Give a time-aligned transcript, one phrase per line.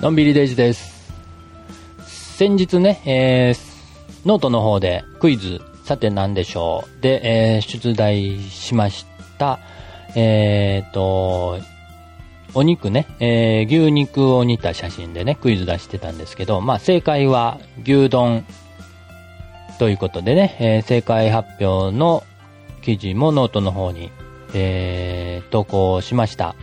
[0.00, 1.12] のんびりデイジです。
[2.06, 9.06] 先日ね、えー、ノートの方でクイズ、さて何でしょうで、えー、出題しまし
[9.38, 9.58] た。
[10.14, 11.58] えーと、
[12.54, 18.46] お肉ね、えー、牛肉を煮た写真でね、クイズ出してたんですけど、まあ正解は牛丼
[19.80, 22.22] ということでね、えー正解発表の
[22.82, 24.12] 記事もノートの方に、
[24.54, 26.54] えー投稿しました。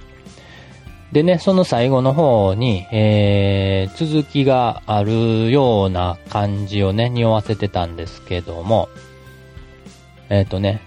[1.15, 8.89] でね、その最後の方に、えー続きがあるような感じをね、匂わせてたんですけども、
[10.27, 10.81] えっ、とね、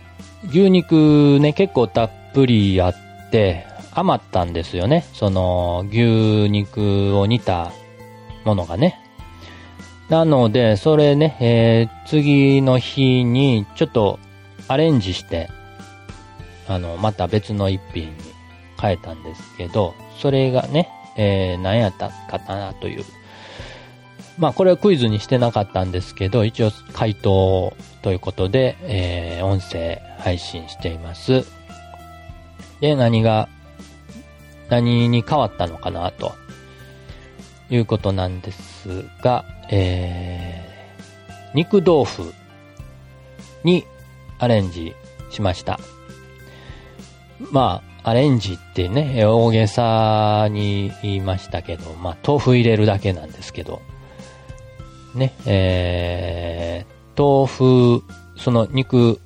[0.50, 2.94] 牛肉ね、結構たっぷりあっ
[3.30, 3.64] て、
[3.94, 5.06] 余ったんですよね。
[5.14, 7.72] その、牛肉を煮た
[8.44, 9.00] ものがね。
[10.10, 14.18] なので、それね、えー次の日にちょっと
[14.66, 15.48] アレンジして、
[16.68, 18.14] あの、また別の一品
[18.80, 23.04] 変えたんですけど、それがね、えー何やったかなという。
[24.38, 31.44] まあ、これはクイズにしてなかったんですけど、一応回答ということで、えー音声配信しています。
[32.80, 33.48] で、何が、
[34.68, 36.32] 何に変わったのかなと
[37.70, 42.32] いうことなんですが、えー、肉豆腐
[43.64, 43.84] に
[44.38, 44.94] アレンジ
[45.30, 45.80] しました。
[47.50, 53.82] まあ、アレンジってね、大げさに言いましたけど、まあ、豆腐入れるだけなんですけど、
[55.14, 58.04] ね、えー、豆腐、
[58.36, 59.20] その肉、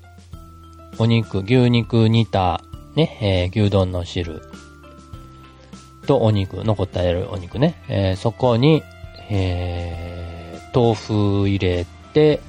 [0.98, 2.62] お肉、牛肉煮た、
[2.95, 4.42] ね、えー牛丼の汁
[6.07, 8.83] とお肉、残ったお肉ね、えーそこに、
[9.31, 10.23] えー
[10.75, 12.41] 豆腐入れて、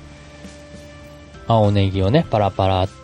[1.47, 3.02] 青ネギをね、パラパラっと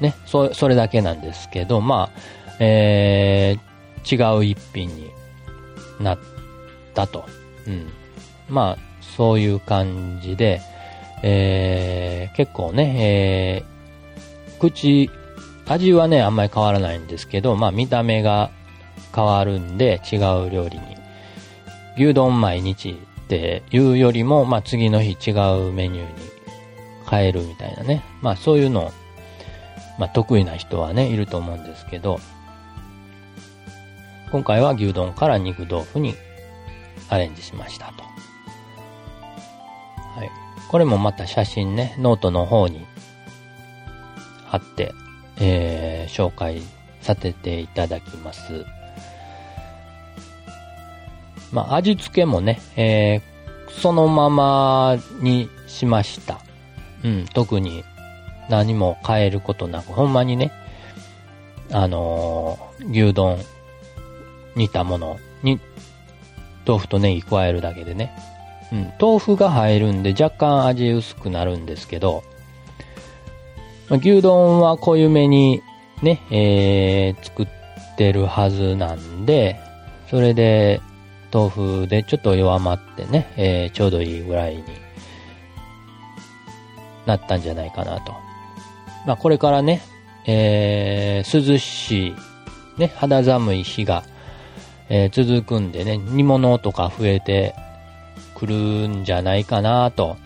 [0.00, 2.20] ね、そ、それだけなんですけど、まあ、
[2.58, 5.10] えー、違う一品に
[6.00, 6.18] なっ
[6.94, 7.24] たと。
[7.66, 7.90] うん。
[8.48, 8.78] まあ、
[9.16, 10.60] そういう感じで、
[11.22, 15.10] えー、結構ね、えー、口、
[15.68, 18.50] 味はね、あんまり変わらないんですけど、まあ見た目が
[19.14, 20.96] 変わるんで違う料理に。
[21.96, 25.32] 牛丼毎日っていうよりも、まあ次の日違
[25.68, 26.08] うメニューに
[27.10, 28.04] 変えるみたいなね。
[28.22, 28.92] まあそういうのを
[29.98, 32.20] まあ、得意な人はね、いると思うんですけど、
[34.30, 36.14] 今回は牛丼から肉豆腐に
[37.08, 38.02] アレンジしましたと。
[38.02, 38.08] は
[40.24, 40.30] い。
[40.68, 42.86] これもまた写真ね、ノートの方に
[44.46, 44.92] 貼って、
[45.38, 46.60] えー、紹介
[47.00, 48.66] させていただきます。
[51.52, 56.40] まあ、味付けもね、えー、そのままにしました。
[57.04, 57.84] うん、特に
[58.48, 60.52] 何も変えることなく、ほんまにね、
[61.72, 63.38] あのー牛丼、
[64.54, 65.60] 煮たものに、
[66.66, 68.12] 豆腐とネギ加えるだけでね。
[68.72, 72.24] うん、豆腐が入るんで若干味薄くなるんですけど、
[73.90, 75.62] 牛丼は濃ゆめに
[76.02, 77.46] ね、えー、作っ
[77.96, 79.60] てるはずなんで、
[80.10, 80.80] それで、
[81.32, 84.64] 豆腐でちょっと弱まってね、えーちょうどいいぐらいに
[87.04, 88.14] なったんじゃないかなと。
[89.06, 89.82] まあ、これからね、
[90.26, 92.14] えー、涼しい、
[92.76, 94.02] ね、肌寒い日が、
[94.88, 97.54] えー続くんでね、煮物とか増えて
[98.34, 98.54] くる
[98.88, 100.16] んじゃないかなと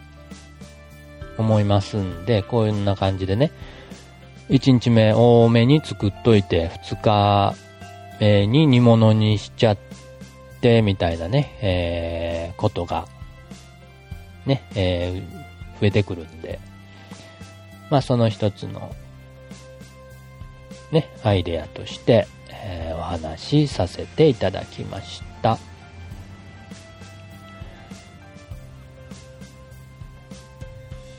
[1.38, 3.52] 思いますんで、こういうんな感じでね、
[4.48, 7.54] 1日目多めに作っといて、2日
[8.18, 9.78] 目に煮物にしちゃっ
[10.60, 13.06] て、みたいなね、えーことが、
[14.46, 15.40] ね、えー
[15.80, 16.58] 増えてくるんで、
[17.90, 18.94] まあその一つの、
[20.92, 25.58] ね、アイデアとして、えーお話しさせていただきました。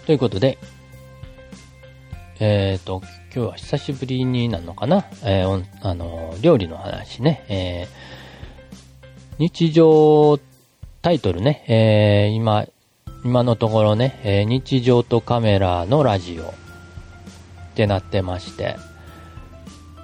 [0.06, 0.58] ということで、
[2.40, 3.02] えっ、と、
[3.36, 5.06] 今日は久しぶりになるのかな？
[5.24, 7.88] えーあの、料理の話ね、えー
[9.38, 10.40] 日常
[11.02, 12.68] タイトルね、えー今、
[13.24, 16.54] 今のところね、えー日常とカメラのラジオっ
[17.76, 18.78] てなってまして、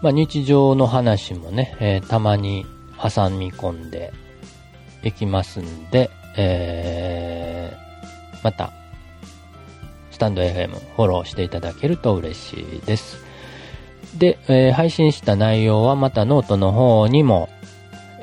[0.03, 2.65] まあ、日常の話もね、えーたまに
[3.01, 4.13] 挟み込んで
[5.03, 8.71] いきますんで、えーまた、
[10.11, 13.17] スタンド FM フォローしていただけると嬉しいです。
[14.15, 17.49] で、えー配信した内容はまたノートの方にも、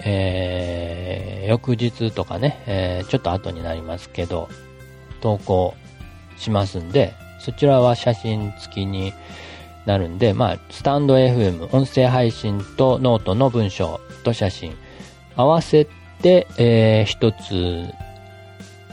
[0.05, 4.49] えー翌日とかね、えーちょっと後になりますけど、
[5.25, 5.75] 投稿
[6.37, 9.15] しますんで、そちらは写真付きに
[9.87, 14.77] なるんで、まあ、スタンド FM、音声配信とノートの文章と写真、
[15.35, 15.87] 合わせ
[16.21, 17.91] て、えー、一つ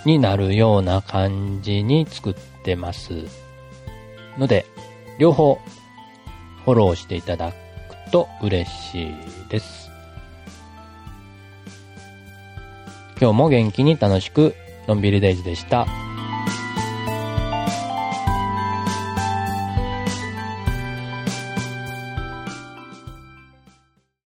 [0.06, 3.26] になるような感じに作ってます。
[4.38, 4.66] ので、
[5.20, 5.60] 両方
[6.64, 9.16] フォローしていただくと嬉しい
[9.50, 9.92] です。
[13.20, 14.56] 今日も元気に楽しく、
[14.88, 15.86] のんびりデイズでした。